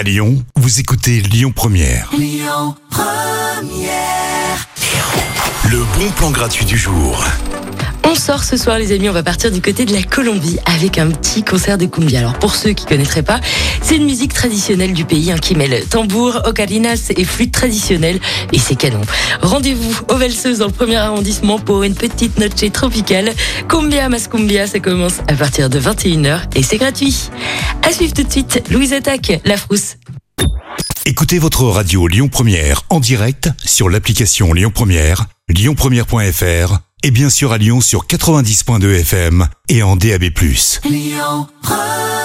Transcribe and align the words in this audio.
À 0.00 0.02
Lyon, 0.02 0.42
vous 0.56 0.80
écoutez 0.80 1.20
Lyon 1.20 1.52
Première. 1.54 2.10
Le 5.70 5.98
bon 5.98 6.10
plan 6.16 6.30
gratuit 6.30 6.64
du 6.64 6.78
jour. 6.78 7.22
On 8.04 8.14
sort 8.14 8.42
ce 8.42 8.56
soir 8.56 8.78
les 8.78 8.92
amis, 8.92 9.10
on 9.10 9.12
va 9.12 9.22
partir 9.22 9.52
du 9.52 9.60
côté 9.60 9.84
de 9.84 9.92
la 9.92 10.02
Colombie 10.02 10.58
avec 10.64 10.96
un 10.96 11.10
petit 11.10 11.42
concert 11.42 11.76
de 11.76 11.84
cumbia. 11.84 12.20
Alors 12.20 12.38
pour 12.38 12.54
ceux 12.54 12.70
qui 12.70 12.86
connaîtraient 12.86 13.22
pas, 13.22 13.40
c'est 13.82 13.96
une 13.96 14.06
musique 14.06 14.32
traditionnelle 14.32 14.94
du 14.94 15.04
pays 15.04 15.30
hein, 15.30 15.36
qui 15.36 15.54
mêle 15.54 15.84
tambour, 15.86 16.40
ocarinas 16.46 17.12
et 17.14 17.24
flûte 17.24 17.52
traditionnelle 17.52 18.18
et 18.54 18.58
c'est 18.58 18.76
canon. 18.76 19.02
Rendez-vous 19.42 20.00
au 20.08 20.16
Velseuse 20.16 20.58
dans 20.58 20.66
le 20.66 20.72
premier 20.72 20.96
arrondissement 20.96 21.58
pour 21.58 21.82
une 21.82 21.94
petite 21.94 22.38
noche 22.38 22.72
tropicale. 22.72 23.32
Cumbia 23.68 24.08
mas 24.08 24.28
cumbia, 24.28 24.66
ça 24.66 24.80
commence 24.80 25.18
à 25.28 25.34
partir 25.34 25.68
de 25.68 25.78
21h 25.78 26.40
et 26.56 26.62
c'est 26.62 26.78
gratuit. 26.78 27.28
À 27.82 27.92
suivre 27.92 28.12
tout 28.14 28.22
de 28.22 28.30
suite, 28.30 28.62
Louise 28.70 28.92
Attaque, 28.92 29.40
La 29.44 29.56
Frousse. 29.56 29.96
Écoutez 31.06 31.38
votre 31.38 31.64
radio 31.64 32.06
Lyon 32.06 32.28
Première 32.28 32.82
en 32.90 33.00
direct 33.00 33.50
sur 33.64 33.88
l'application 33.88 34.52
Lyon 34.52 34.70
Première, 34.72 35.26
lyonpremière.fr 35.48 36.78
et 37.02 37.10
bien 37.10 37.30
sûr 37.30 37.52
à 37.52 37.58
Lyon 37.58 37.80
sur 37.80 38.06
90.2 38.06 39.00
FM 39.00 39.48
et 39.68 39.82
en 39.82 39.96
DAB+. 39.96 40.24
Lyon 40.84 41.46
Première 41.62 42.19